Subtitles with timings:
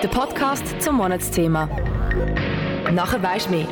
[0.00, 1.66] Der Podcast zum Monatsthema.
[2.92, 3.66] Nachher weisst mehr.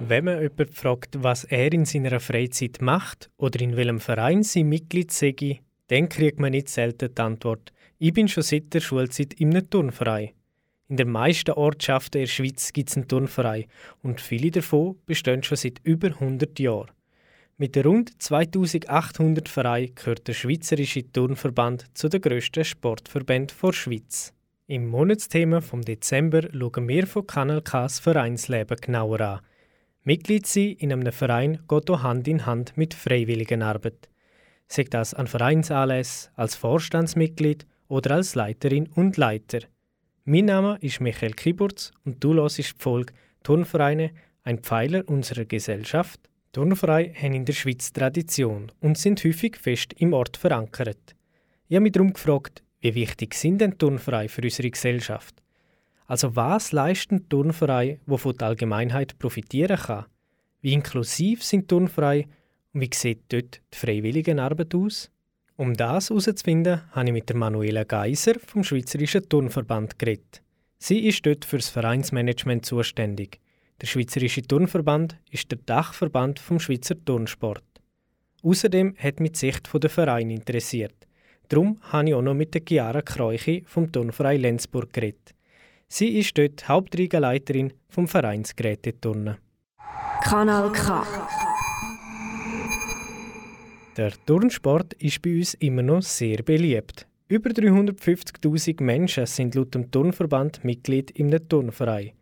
[0.00, 4.70] Wenn man jemanden fragt, was er in seiner Freizeit macht oder in welchem Verein sein
[4.70, 9.34] Mitglied sei, dann kriegt man nicht selten die Antwort, ich bin schon seit der Schulzeit
[9.38, 10.30] einem Turnverein.
[10.88, 13.66] In den meisten Ortschaften der Schweiz gibt es einen Turnverein
[14.02, 16.93] und viele davon bestehen schon seit über 100 Jahren.
[17.56, 24.34] Mit rund 2800 Vereinen gehört der Schweizerische Turnverband zu den grössten Sportverbänden der Schweiz.
[24.66, 29.40] Im Monatsthema vom Dezember schauen wir von Kanal Ks Vereinsleben genauer an.
[30.02, 34.08] Mitglied sein in einem Verein geht auch Hand in Hand mit Freiwilligenarbeit.
[34.66, 39.60] Sei das an Vereinsanlässen, als Vorstandsmitglied oder als Leiterin und Leiter.
[40.24, 44.10] Mein Name ist Michael Kiburz und du hörst die Folge Turnvereine,
[44.42, 46.18] ein Pfeiler unserer Gesellschaft.
[46.54, 51.16] Turnvereine haben in der Schweiz Tradition und sind häufig fest im Ort verankert.
[51.66, 55.42] Ich habe mich darum gefragt, wie wichtig sind denn Turnvereine für unsere Gesellschaft?
[56.06, 60.06] Also was leisten Turnvereine, die von der Allgemeinheit profitieren kann?
[60.60, 62.26] Wie inklusiv sind Turnvereine
[62.72, 65.10] und wie sieht dort die Freiwilligenarbeit aus?
[65.56, 70.40] Um das herauszufinden, habe ich mit der Manuela Geiser vom Schweizerischen Turnverband geredet.
[70.78, 73.40] Sie ist dort für das Vereinsmanagement zuständig.
[73.80, 77.64] Der Schweizerische Turnverband ist der Dachverband vom Schweizer Turnsport.
[78.42, 80.94] Außerdem hat mich die Sicht der Verein interessiert.
[81.48, 85.34] Darum habe ich auch noch mit der Chiara Kreuchi vom Turnverein Lenzburg geredet.
[85.88, 89.36] Sie ist dort Hauptregenleiterin vom Vereinsgeräteturnen.
[90.22, 91.06] Kanal K.
[93.96, 97.06] Der Turnsport ist bei uns immer noch sehr beliebt.
[97.28, 102.12] Über 350.000 Menschen sind laut dem Turnverband Mitglied im Turnverein.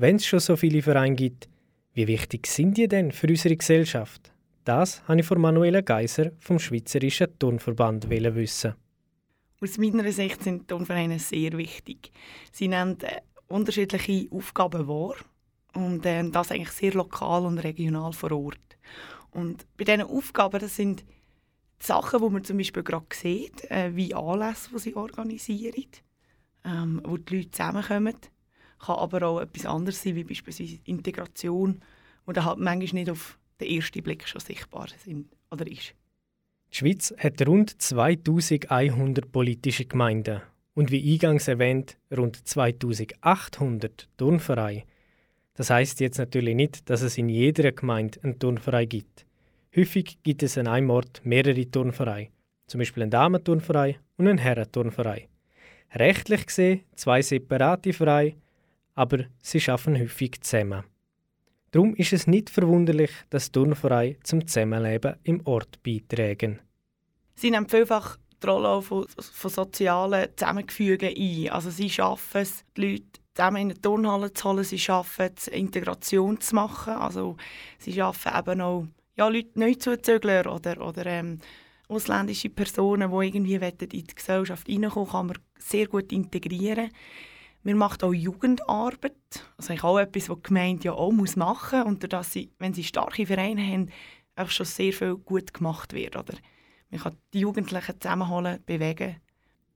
[0.00, 1.46] Wenn es schon so viele Vereine gibt,
[1.92, 4.32] wie wichtig sind die denn für unsere Gesellschaft?
[4.64, 8.76] Das habe ich von Manuela Geiser vom Schweizerischen Turnverband wissen.
[9.60, 12.12] Aus meiner Sicht sind Turnvereine sehr wichtig.
[12.50, 15.16] Sie nehmen äh, unterschiedliche Aufgaben wahr
[15.74, 18.78] und äh, das eigentlich sehr lokal und regional vor Ort.
[19.32, 23.94] Und bei diesen Aufgaben, das sind die Sachen, die man zum Beispiel gerade sieht, äh,
[23.94, 25.84] wie Anlässe, die sie organisieren,
[26.64, 28.16] ähm, wo die Leute zusammenkommen.
[28.80, 31.80] Kann aber auch etwas anderes sein, wie beispielsweise Integration,
[32.26, 35.94] wo dann halt manchmal nicht auf den ersten Blick schon sichtbar sind oder ist.
[36.72, 40.40] Die Schweiz hat rund 2100 politische Gemeinden
[40.74, 44.84] und wie eingangs erwähnt rund 2800 Turnvereine.
[45.54, 49.26] Das heißt jetzt natürlich nicht, dass es in jeder Gemeinde einen Turnverein gibt.
[49.76, 52.28] Häufig gibt es an einem Ort mehrere Turnvereine,
[52.66, 55.24] zum Beispiel einen Damenturnverein und einen Herrenturnverein.
[55.94, 58.36] Rechtlich gesehen zwei separate Vereine,
[58.94, 60.84] aber sie schaffen häufig zusammen.
[61.70, 66.58] Darum ist es nicht verwunderlich, dass Turnvereine zum Zusammenleben im Ort beitragen.
[67.36, 71.50] Sie nehmen vielfach die Rolle von, von sozialen Zusammengefügen ein.
[71.50, 74.64] Also sie schaffen es, die Leute zusammen in eine Turnhalle zu holen.
[74.64, 76.94] Sie schaffen es, Integration zu machen.
[76.94, 77.36] Also
[77.78, 78.86] sie schaffen eben auch
[79.16, 81.38] ja, Leute Neuzuzügler oder, oder ähm,
[81.88, 86.90] ausländische Personen, die irgendwie in die Gesellschaft reinkommen, kann man sehr gut integrieren.
[87.62, 89.14] Wir machen auch Jugendarbeit.
[89.56, 91.88] Also auch etwas, was die Gemeinde ja auch muss machen muss.
[91.88, 93.90] Und dass sie, wenn sie starke Vereine haben,
[94.36, 96.16] auch schon sehr viel gut gemacht wird.
[96.16, 96.34] Oder?
[96.90, 99.16] Man kann die Jugendlichen zusammenholen, bewegen.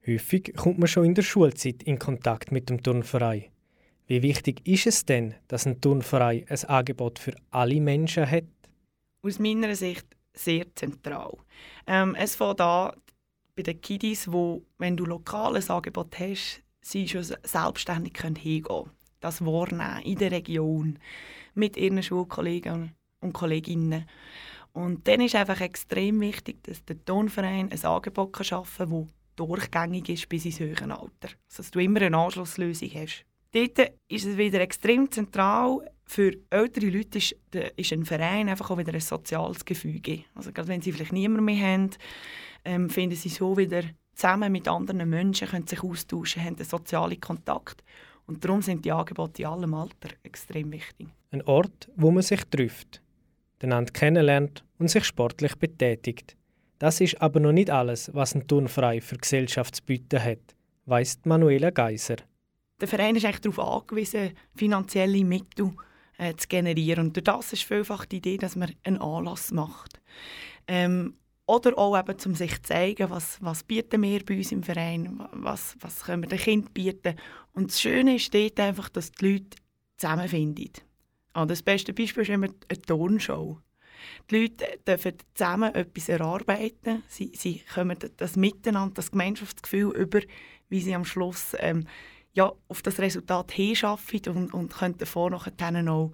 [0.06, 3.44] Häufig kommt man schon in der Schulzeit in Kontakt mit dem Turnverein.
[4.06, 8.44] Wie wichtig ist es denn, dass ein Turnverein ein Angebot für alle Menschen hat?
[9.22, 11.38] Aus meiner Sicht sehr zentral.
[11.86, 12.92] Ähm, es fängt an
[13.56, 18.90] bei den Kiddies, wo, wenn du lokales Angebot hast, sie schon selbstständig hingehen können.
[19.20, 20.98] Das wahrnehmen in der Region
[21.54, 24.06] mit ihren Schulkollegen und Kolleginnen.
[24.72, 30.08] Und dann ist einfach extrem wichtig, dass der Tonverein ein Angebot schaffen kann, das durchgängig
[30.08, 31.28] ist bis ins höhere Alter.
[31.48, 33.24] Also, dass du immer eine Anschlusslösung hast.
[33.52, 35.88] Dort ist es wieder extrem zentral.
[36.06, 37.36] Für ältere Leute ist,
[37.76, 40.24] ist ein Verein einfach auch wieder ein soziales Gefüge.
[40.34, 41.90] Also gerade wenn sie vielleicht niemand mehr haben,
[42.64, 47.20] ähm, finden sie so wieder zusammen mit anderen Menschen, können sich austauschen, haben einen sozialen
[47.20, 47.82] Kontakt.
[48.26, 51.08] Und darum sind die Angebote in allem Alter extrem wichtig.
[51.30, 53.02] Ein Ort, wo man sich trifft,
[53.62, 56.36] einander kennenlernt und sich sportlich betätigt.
[56.78, 60.54] Das ist aber noch nicht alles, was ein Turnverein für Gesellschaft zu bieten hat,
[60.86, 62.16] weiss Manuela Geiser.
[62.80, 65.72] Der Verein ist darauf angewiesen, finanzielle Mittel
[66.18, 67.06] äh, zu generieren.
[67.06, 70.00] Und durch das ist vielfach die Idee, dass man einen Anlass macht.
[70.66, 71.14] Ähm,
[71.46, 75.26] oder auch eben, um sich zu zeigen, was, was bieten wir bei uns im Verein,
[75.32, 77.16] was, was können wir den Kindern bieten.
[77.52, 79.58] Und das Schöne ist dort einfach, dass die Leute
[79.96, 80.72] zusammenfinden.
[81.34, 83.58] Und das beste Beispiel ist immer eine Turnshow.
[84.30, 87.02] Die Leute dürfen zusammen etwas erarbeiten.
[87.08, 90.20] Sie, sie kommen das Miteinander, das Gemeinschaftsgefühl über,
[90.68, 91.86] wie sie am Schluss ähm,
[92.32, 95.52] ja, auf das Resultat hinschaffen und, und können davor nachher
[95.90, 96.12] auch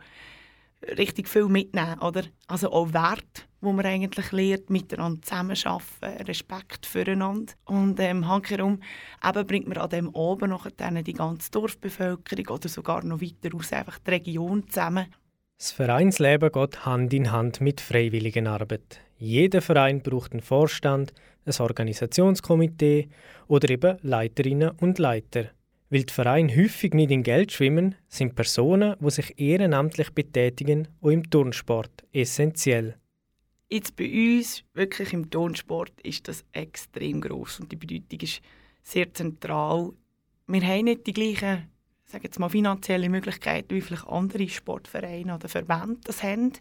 [0.97, 1.99] richtig viel mitnehmen.
[2.01, 2.25] Oder?
[2.47, 7.53] Also auch Wert, wo man eigentlich lernt, miteinander zusammenarbeiten, Respekt füreinander.
[7.65, 8.81] Und ähm, hankerum
[9.27, 13.73] eben bringt man an dem oben noch die ganze Dorfbevölkerung oder sogar noch weiter aus
[13.73, 15.07] einfach die Region zusammen.
[15.59, 19.01] Das Vereinsleben geht Hand in Hand mit Freiwilligenarbeit.
[19.19, 21.13] Jeder Verein braucht einen Vorstand,
[21.45, 23.11] ein Organisationskomitee
[23.47, 25.51] oder eben Leiterinnen und Leiter.
[25.91, 31.11] Weil die Vereine häufig nicht in Geld schwimmen, sind Personen, die sich ehrenamtlich betätigen, auch
[31.11, 32.95] im Turnsport essentiell.
[33.71, 38.43] Jetzt bei uns, wirklich im Turnsport, ist das extrem groß und die Bedeutung ist
[38.83, 39.93] sehr zentral.
[40.47, 41.71] Wir haben nicht die gleichen
[42.11, 46.53] sage jetzt mal, finanzielle Möglichkeiten, wie vielleicht andere Sportvereine oder Verbände das haben.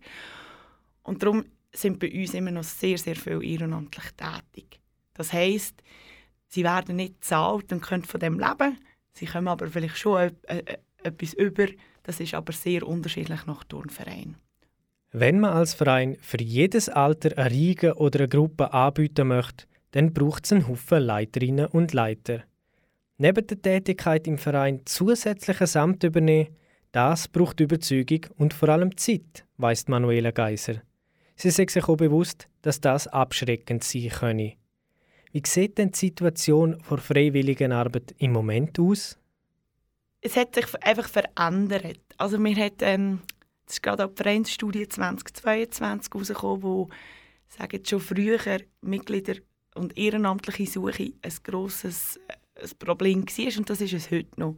[1.04, 4.80] Und darum sind bei uns immer noch sehr, sehr viele ehrenamtlich tätig.
[5.16, 5.82] Das heisst,
[6.48, 8.78] sie werden nicht bezahlt und können von dem leben,
[9.12, 10.32] Sie kommen aber vielleicht schon
[11.04, 11.68] etwas über.
[12.04, 14.38] Das ist aber sehr unterschiedlich nach Turnverein.
[15.12, 20.14] Wenn man als Verein für jedes Alter eine Riege oder eine Gruppe anbieten möchte, dann
[20.14, 22.44] braucht es einen Haufen Leiterinnen und Leiter.
[23.18, 26.56] Neben der Tätigkeit im Verein zusätzliches Amt übernehmen,
[26.92, 30.82] das braucht Überzeugung und vor allem Zeit, weist Manuela Geiser.
[31.36, 34.54] Sie sagt sich auch bewusst, dass das abschreckend sein könne.
[35.32, 39.18] Wie sieht denn die Situation vor Freiwilligenarbeit im Moment aus?
[40.22, 42.00] Es hat sich einfach verändert.
[42.18, 43.22] Also wir hat, ähm,
[43.70, 46.90] das ist gerade auch die Vereinsstudie 2022 herausgekommen, wo
[47.50, 48.40] sagen schon früher
[48.82, 49.36] Mitglieder
[49.76, 54.58] und ehrenamtliche Suche ein grosses äh, ein Problem war und das ist es heute noch.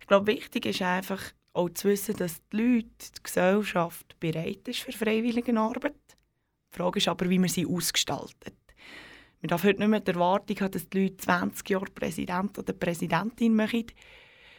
[0.00, 1.22] Ich glaube, wichtig ist einfach
[1.54, 2.86] auch zu wissen, dass die Leute,
[3.16, 5.94] die Gesellschaft bereit ist für Freiwilligenarbeit.
[6.72, 8.54] Die Frage ist aber, wie man sie ausgestaltet.
[9.40, 12.74] Man darf heute nicht mehr die Erwartung haben, dass die Leute 20 Jahre Präsident oder
[12.74, 13.86] Präsidentin machen,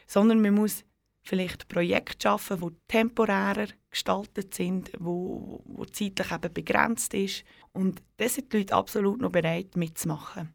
[0.08, 0.84] sondern man muss
[1.24, 7.44] vielleicht Projekte schaffen, die temporärer gestaltet sind, wo, wo zeitlich eben begrenzt ist.
[7.74, 10.54] Und das sind die Leute absolut noch bereit mitzumachen.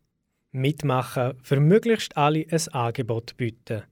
[0.52, 3.82] Mitmachen, für möglichst alle ein Angebot bieten.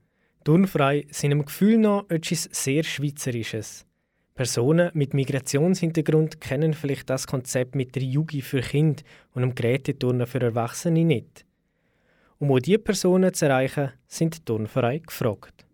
[0.44, 3.87] Turnfrei sind im Gefühl noch etwas sehr Schweizerisches.
[4.35, 10.27] Personen mit Migrationshintergrund kennen vielleicht das Konzept mit der Yugi für Kinder und dem Geräteturnen
[10.27, 11.44] für Erwachsene nicht.
[12.38, 15.65] Um auch diese Personen zu erreichen, sind die Turnvereine gefragt.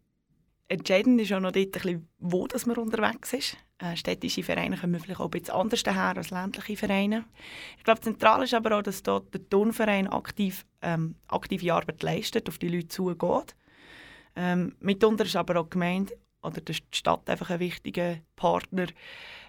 [0.71, 1.85] Entscheidend ist auch noch dort,
[2.21, 3.57] wo das man unterwegs ist.
[3.79, 7.25] Äh, städtische Vereine kommen vielleicht auch ein bisschen anders daher als ländliche Vereine.
[7.77, 12.49] Ich glaube, zentral ist aber auch, dass dort der Turnverein aktiv, ähm, aktive Arbeit leistet,
[12.49, 13.57] auf die Leute zugeht.
[14.37, 18.87] Ähm, mitunter ist aber auch gemeint, oder die Stadt einfach ein wichtiger Partner,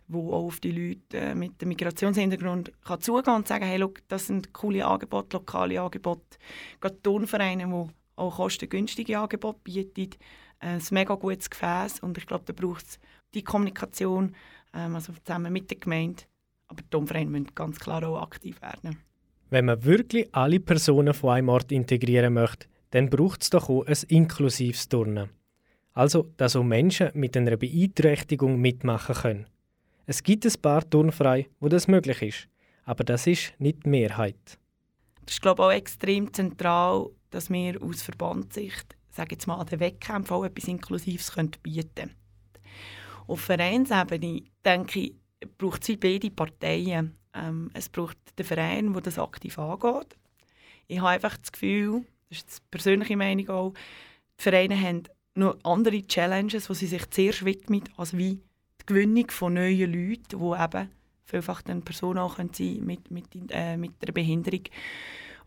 [0.07, 3.99] wo auch auf die Leute äh, mit dem Migrationshintergrund kann zugehen und sagen, hey, look,
[4.07, 6.39] das sind coole Angebote, lokale Angebote.
[6.79, 10.17] Gerade Turnvereine, die auch kostengünstige Angebote bieten,
[10.59, 12.99] äh, ein mega gutes Gefäß und ich glaube, da braucht es
[13.33, 14.35] die Kommunikation,
[14.73, 16.23] ähm, also zusammen mit der Gemeinde.
[16.67, 18.97] Aber die Turnvereine müssen ganz klar auch aktiv werden.
[19.49, 23.85] Wenn man wirklich alle Personen von einem Ort integrieren möchte, dann braucht es doch auch
[23.85, 25.29] ein inklusives Turnen.
[25.93, 29.47] Also, dass auch Menschen mit einer Beeinträchtigung mitmachen können.
[30.05, 32.47] Es gibt ein paar Turnfrei, wo das möglich ist,
[32.85, 34.57] aber das ist nicht die Mehrheit.
[35.25, 39.67] Das ist glaube ich, auch extrem zentral, dass wir aus Verbandssicht, sage jetzt mal, an
[39.67, 41.33] den Wettkämpfen auch etwas Inklusives
[41.63, 42.15] bieten können.
[43.27, 45.15] Auf Vereinsebene, denke ich,
[45.57, 47.17] braucht es beide Parteien.
[47.33, 50.17] Ähm, es braucht den Verein, der das aktiv angeht.
[50.87, 53.73] Ich habe einfach das Gefühl, das ist die persönliche Meinung auch,
[54.39, 55.03] die Vereine haben
[55.35, 58.41] noch andere Challenges, wo sie sich zuerst widmen, als wie
[58.81, 60.89] die Gewinnung von neuen Leuten, die eben
[61.23, 64.63] vielfach dann Personen auch sein mit, mit, äh, mit einer Behinderung.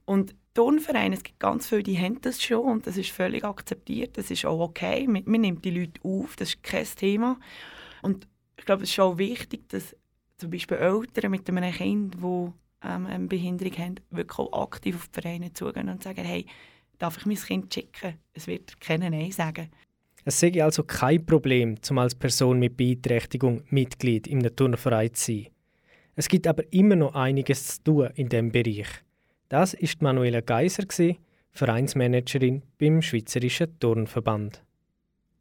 [0.07, 4.17] Und Turnvereine, es gibt ganz viele, die haben das schon und das ist völlig akzeptiert,
[4.17, 7.39] das ist auch okay, man, man nimmt die Leute auf, das ist kein Thema.
[8.03, 9.97] Und ich glaube, es ist auch wichtig, dass
[10.39, 12.53] zum Beispiel Eltern mit einem Kind, das
[12.85, 16.47] ähm, eine Behinderung haben, wirklich auch aktiv auf die Vereine zugehen und sagen, hey,
[16.99, 18.15] darf ich mein Kind schicken?
[18.33, 19.71] Es wird keiner Nein sagen.
[20.25, 25.47] Es sei also kein Problem, zum als Person mit Beeinträchtigung Mitglied im Turnverein zu sein.
[26.17, 29.04] Es gibt aber immer noch einiges zu tun in diesem Bereich.
[29.55, 30.83] Das ist Manuela Geiser,
[31.53, 34.65] Vereinsmanagerin beim Schweizerischen Turnverband.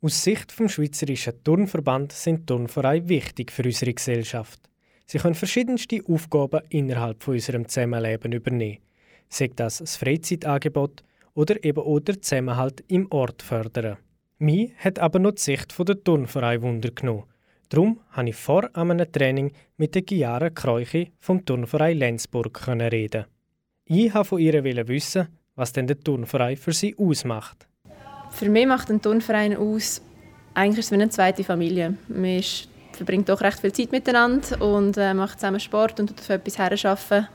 [0.04, 4.70] Aus Sicht vom Schweizerischen Turnverband sind Turnvereine wichtig für unsere Gesellschaft.
[5.08, 8.84] Sie können verschiedenste Aufgaben innerhalb von unserem Zusammenleben übernehmen.
[9.30, 11.04] Sei das das Freizeitangebot,
[11.34, 13.98] oder eben auch den Zusammenhalt im Ort fördern.
[14.38, 17.24] Mich hat aber noch die Sicht der Turnverein Wunder genommen.
[17.70, 23.26] Darum konnte ich vor einem Training mit der Chiara Kreuchi vom Turnverein Lenzburg reden.
[23.96, 27.68] Ich wollte von ihr wissen, was denn der Turnverein für sie ausmacht.
[28.32, 30.02] Für mich macht ein Turnverein aus,
[30.56, 31.96] eigentlich ist es wie eine zweite Familie.
[32.08, 36.28] Man ist, verbringt doch recht viel Zeit miteinander und äh, macht zusammen Sport und tut
[36.28, 37.28] etwas herarbeiten.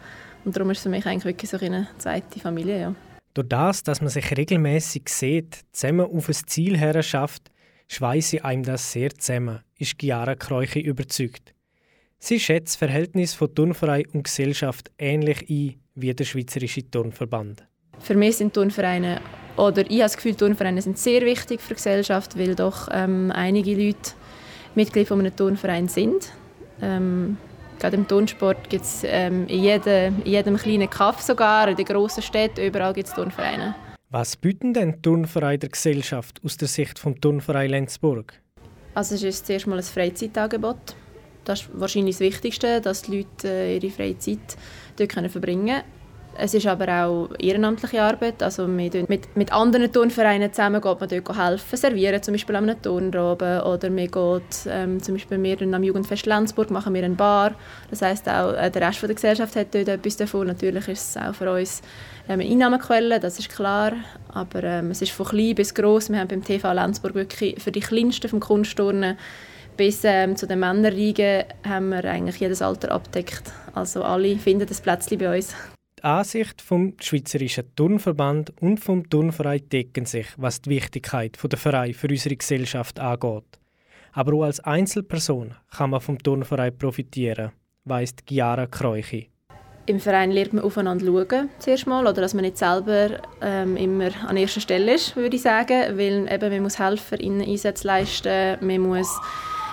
[0.45, 2.81] Und darum ist es für mich eigentlich wirklich so eine zweite Familie.
[2.81, 2.95] Ja.
[3.35, 7.53] Durch das, dass man sich regelmäßig sieht, zusammen auf ein Ziel her schafft,
[7.87, 11.55] schweiße einem das sehr zusammen, ist Chiara Kreuchi überzeugt.
[12.21, 17.65] Sie schätzt das Verhältnis von Turnverein und Gesellschaft ähnlich ein wie der Schweizerische Turnverband.
[18.01, 19.21] Für mich sind Turnvereine,
[19.57, 23.33] oder ich habe das Gefühl, Turnvereine sind sehr wichtig für die Gesellschaft, weil doch ähm,
[23.33, 24.13] einige Leute
[24.75, 26.33] Mitglied von einem Turnverein sind.
[26.81, 27.37] Ähm,
[27.79, 31.87] gerade im Turnsport gibt es ähm, in, jedem, in jedem kleinen Kaff sogar, in den
[31.87, 33.75] grossen Städten, überall gibt es Turnvereine.
[34.11, 38.41] Was bieten denn Turnvereine der Gesellschaft aus der Sicht des Turnverein Lenzburg?
[38.95, 40.97] Also es ist zuerst mal ein Freizeitangebot.
[41.49, 44.57] Das ist wahrscheinlich das Wichtigste, dass die Leute äh, ihre Freizeit
[44.99, 45.99] dort verbringen können.
[46.41, 48.43] Es ist aber auch ehrenamtliche Arbeit.
[48.45, 48.95] Also mit,
[49.35, 53.91] mit anderen Turnvereinen zusammen geht man dort helfen, servieren zum Beispiel an einem Turnroben oder
[53.91, 57.55] man geht ähm, zum Beispiel wir am Jugendfest Lenzburg machen wir eine Bar.
[57.91, 60.47] Das heißt auch äh, der Rest der Gesellschaft hat dort etwas davon.
[60.47, 61.83] Natürlich ist es auch für uns
[62.29, 63.95] ähm, eine Einnahmequelle, das ist klar.
[64.29, 66.11] Aber ähm, es ist von klein bis groß.
[66.11, 69.17] Wir haben beim TV Lenzburg wirklich für die Kleinsten vom Kunstturnen
[69.79, 73.51] bis ähm, zu den Männerriegen haben wir eigentlich jedes Alter abdeckt.
[73.73, 75.55] Also alle finden das Plätzchen bei uns.
[75.99, 81.95] Die Ansicht vom Schweizerischen Turnverband und vom Turnverein decken sich, was die Wichtigkeit der Verein
[81.95, 83.45] für unsere Gesellschaft angeht.
[84.13, 87.53] Aber auch als Einzelperson kann man vom Turnverein profitieren,
[87.85, 89.31] weiss Chiara Kreuchi.
[89.87, 94.11] Im Verein lernt man aufeinander schauen, zuerst mal, oder dass man nicht selber ähm, immer
[94.27, 98.59] an erster Stelle ist, würde ich sagen, weil eben, man muss helfen, ihnen Einsätze leisten,
[98.61, 99.09] man muss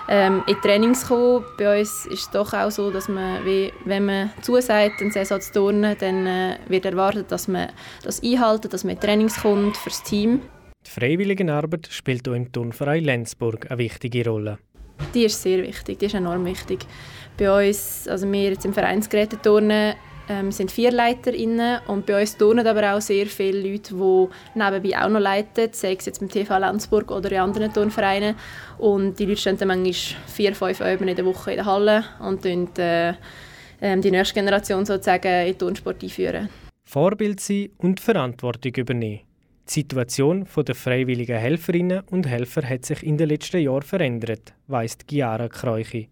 [0.07, 1.43] ähm, in Trainings kommen.
[1.57, 5.53] Bei uns ist es doch auch so, dass man, wenn man zusagt, eine Saison zu
[5.53, 7.69] turnen, dann äh, wird erwartet, dass man
[8.03, 10.41] das einhalten, dass man in Trainings kommt für das Team.
[10.85, 14.59] Die Freiwilligenarbeit spielt auch im Turnverein Lenzburg eine wichtige Rolle.
[15.13, 16.85] Die ist sehr wichtig, die ist enorm wichtig.
[17.37, 19.95] Bei uns, also wir jetzt im Vereinsgeräteturnen,
[20.29, 24.97] ähm, sind vier LeiterInnen und bei uns turnen aber auch sehr viele Leute, die nebenbei
[24.99, 28.35] auch noch leiten, sei es jetzt beim TV Lenzburg oder in anderen Turnvereinen.
[28.77, 29.93] Und die Leute stehen dann manchmal
[30.27, 33.09] vier, fünf Üben in der Woche in der Halle und tun, äh,
[33.79, 36.49] äh, die nächste Generation sozusagen in den Turnsport einführen.
[36.83, 39.21] Vorbild sein und Verantwortung übernehmen.
[39.67, 44.97] Die Situation der freiwilligen Helferinnen und Helfer hat sich in den letzten Jahren verändert, weiss
[45.09, 46.09] Chiara Kreuchi.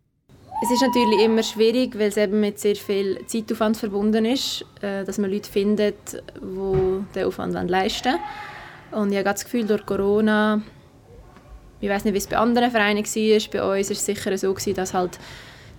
[0.64, 5.04] Es ist natürlich immer schwierig, weil es eben mit sehr viel Zeitaufwand verbunden ist, äh,
[5.04, 9.04] dass man Leute findet, die den Aufwand leisten wollen.
[9.04, 10.62] Und ich habe das Gefühl, durch Corona,
[11.82, 14.54] ich weiß nicht, wie es bei anderen Vereinen war, bei uns war es sicher so,
[14.54, 15.20] dass halt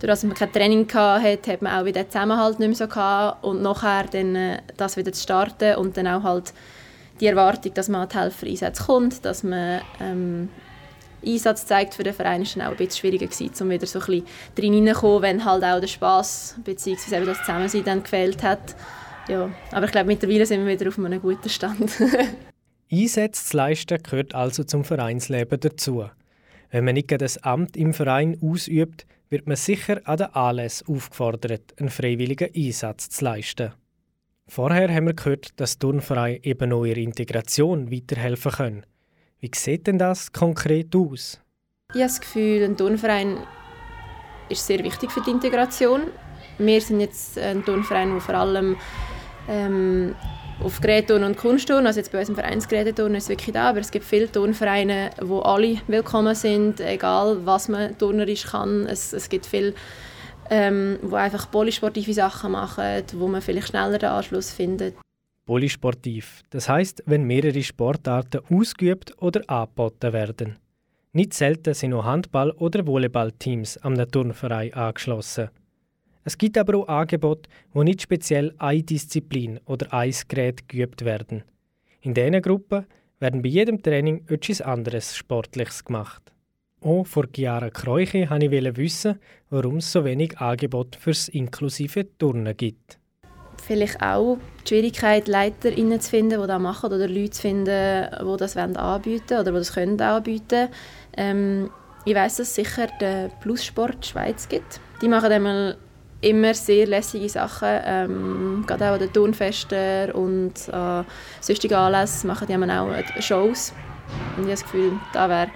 [0.00, 2.86] durch dass man kein Training hatte, hat man auch wieder den Zusammenhalt nicht mehr so
[2.86, 3.42] gehabt.
[3.42, 6.52] und nachher dann äh, das wieder zu starten und dann auch halt
[7.20, 10.50] die Erwartung, dass man an die Helfereinsätze kommt, dass man ähm,
[11.26, 13.98] Einsatz zeigt für den Verein, ist dann auch ein bisschen schwieriger gewesen, um wieder so
[14.00, 14.22] ein
[14.56, 17.24] bisschen reinzukommen, wenn halt auch der Spass bzw.
[17.24, 18.74] das Zusammensein dann gefehlt hat.
[19.28, 21.92] Ja, aber ich glaube, mittlerweile sind wir wieder auf einem guten Stand.
[22.92, 26.04] Einsätze zu leisten gehört also zum Vereinsleben dazu.
[26.70, 31.74] Wenn man nicht das Amt im Verein ausübt, wird man sicher an den Anlässen aufgefordert,
[31.78, 33.72] einen freiwilligen Einsatz zu leisten.
[34.46, 38.86] Vorher haben wir gehört, dass Turnvereine eben auch ihre Integration weiterhelfen können.
[39.44, 41.38] Wie sieht denn das konkret aus?
[41.90, 43.36] Ich habe das Gefühl, ein Turnverein
[44.48, 46.04] ist sehr wichtig für die Integration.
[46.56, 48.76] Wir sind jetzt ein Turnverein, der vor allem
[49.46, 50.14] ähm,
[50.62, 53.80] auf Gerätturnen und Kunstturnen, also jetzt bei uns im Vereinsgeräteturnen ist es wirklich da, aber
[53.80, 58.86] es gibt viele Turnvereine, wo alle willkommen sind, egal was man turnerisch kann.
[58.86, 59.74] Es, es gibt viele,
[60.48, 64.94] ähm, wo einfach polysportive Sachen machen, wo man vielleicht schneller den Anschluss findet.
[65.46, 70.56] Polysportiv, das heißt, wenn mehrere Sportarten ausgeübt oder angeboten werden.
[71.12, 75.50] Nicht selten sind auch Handball- oder Volleyballteams am Turnverein angeschlossen.
[76.24, 81.44] Es gibt aber auch Angebote, wo nicht speziell eine Disziplin oder ein Gerät geübt werden.
[82.00, 82.86] In diesen Gruppen
[83.20, 86.32] werden bei jedem Training etwas anderes Sportliches gemacht.
[86.80, 89.18] Auch vor Chiara Kreuche wollte ich wissen,
[89.50, 92.98] warum es so wenig Angebote fürs inklusive Turnen gibt
[93.66, 98.37] vielleicht auch die Schwierigkeit, LeiterInnen zu finden, die das machen oder Leute zu finden, die
[98.37, 100.68] das anbieten oder die das können anbieten
[101.16, 101.71] ähm,
[102.04, 104.80] Ich weiß, dass es sicher den Plussport Schweiz gibt.
[105.02, 105.76] Die machen einmal
[106.21, 107.68] immer sehr lässige Sachen.
[107.85, 111.04] Ähm, gerade auch an den Turnfesten und an
[111.40, 113.73] sonstigen Anlässen machen die auch Shows.
[114.37, 115.50] Und ich habe das Gefühl, da wäre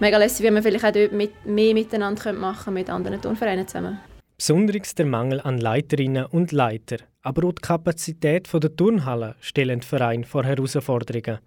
[0.00, 3.68] mega lässig, wie man vielleicht auch dort mit, mehr miteinander machen könnte mit anderen Turnvereinen
[3.68, 4.00] zusammen.
[4.36, 9.82] Besonders der Mangel an Leiterinnen und Leiter, aber auch die Kapazität der Turnhalle stellen den
[9.82, 11.38] Verein vor Herausforderungen.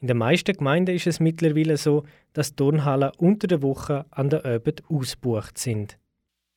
[0.00, 4.44] In den meisten Gemeinden ist es mittlerweile so, dass Turnhallen unter der Woche an der
[4.44, 5.98] Abend ausgebucht sind.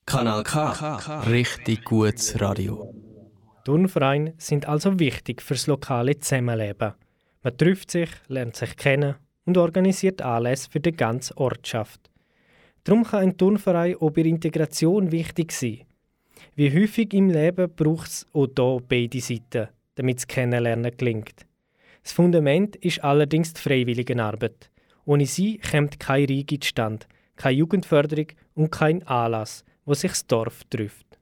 [0.06, 1.22] Kanal K.
[1.30, 2.94] Richtig gutes Radio.
[3.66, 6.94] Turnvereine sind also wichtig fürs lokale Zusammenleben.
[7.44, 12.10] Man trifft sich, lernt sich kennen und organisiert Anlässe für die ganze Ortschaft.
[12.88, 15.82] Darum kann ein Turnverein auch bei Integration wichtig sein.
[16.56, 21.46] Wie häufig im Leben braucht es auch hier beide Seiten, damit das Kennenlernen gelingt.
[22.02, 24.72] Das Fundament ist allerdings die freiwillige Arbeit.
[25.04, 30.64] Ohne sie kommt kein Regie zustande, keine Jugendförderung und kein Anlass, wo sich das Dorf
[30.70, 31.20] trifft.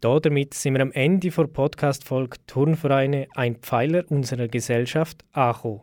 [0.00, 5.82] Damit sind wir am Ende der Podcast-Folge Turnvereine ein Pfeiler unserer Gesellschaft angekommen.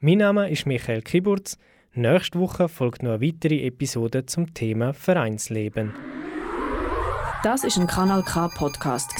[0.00, 1.56] Mein Name ist Michael Kiburz.
[1.98, 5.94] Nächste Woche folgt noch eine weitere Episode zum Thema Vereinsleben.
[7.42, 9.14] Das ist ein Kanal K Podcast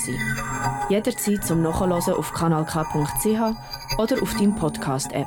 [0.91, 5.27] Jederzeit zum Nachhören auf kanalk.ch oder auf deinem Podcast App.